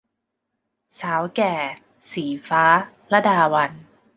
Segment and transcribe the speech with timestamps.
[0.99, 1.53] สาวแก่-
[2.11, 2.63] ศรีฟ้า
[3.11, 3.81] ลดาวัลย์